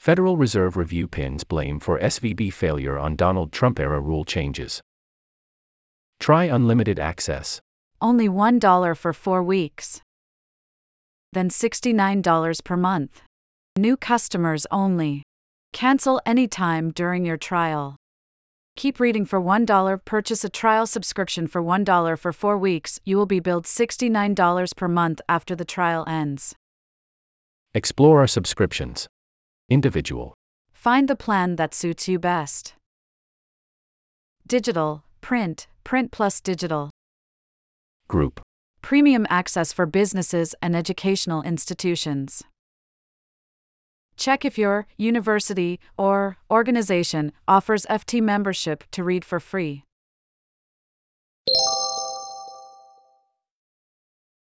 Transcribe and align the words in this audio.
Federal 0.00 0.38
Reserve 0.38 0.78
review 0.78 1.06
pins 1.06 1.44
blame 1.44 1.78
for 1.78 1.98
SVB 2.00 2.50
failure 2.54 2.98
on 2.98 3.16
Donald 3.16 3.52
Trump 3.52 3.78
era 3.78 4.00
rule 4.00 4.24
changes. 4.24 4.80
Try 6.18 6.44
unlimited 6.46 6.98
access. 6.98 7.60
Only 8.00 8.26
$1 8.26 8.96
for 8.96 9.12
four 9.12 9.42
weeks. 9.42 10.00
Then 11.34 11.50
$69 11.50 12.64
per 12.64 12.78
month. 12.78 13.20
New 13.76 13.98
customers 13.98 14.66
only. 14.70 15.22
Cancel 15.74 16.18
anytime 16.24 16.92
during 16.92 17.26
your 17.26 17.36
trial. 17.36 17.96
Keep 18.76 19.00
reading 19.00 19.26
for 19.26 19.38
$1. 19.38 19.98
Purchase 20.06 20.42
a 20.42 20.48
trial 20.48 20.86
subscription 20.86 21.46
for 21.46 21.62
$1 21.62 22.18
for 22.18 22.32
four 22.32 22.56
weeks. 22.56 22.98
You 23.04 23.18
will 23.18 23.26
be 23.26 23.38
billed 23.38 23.66
$69 23.66 24.74
per 24.76 24.88
month 24.88 25.20
after 25.28 25.54
the 25.54 25.66
trial 25.66 26.06
ends. 26.08 26.54
Explore 27.74 28.20
our 28.20 28.26
subscriptions. 28.26 29.06
Individual. 29.70 30.34
Find 30.72 31.08
the 31.08 31.14
plan 31.14 31.54
that 31.54 31.74
suits 31.74 32.08
you 32.08 32.18
best. 32.18 32.74
Digital, 34.46 35.04
print, 35.20 35.68
print 35.84 36.10
plus 36.10 36.40
digital. 36.40 36.90
Group. 38.08 38.40
Premium 38.82 39.26
access 39.30 39.72
for 39.72 39.86
businesses 39.86 40.56
and 40.60 40.74
educational 40.74 41.42
institutions. 41.42 42.42
Check 44.16 44.44
if 44.44 44.58
your 44.58 44.88
university 44.96 45.78
or 45.96 46.36
organization 46.50 47.32
offers 47.46 47.86
FT 47.88 48.20
membership 48.20 48.82
to 48.90 49.04
read 49.04 49.24
for 49.24 49.38
free. 49.38 49.84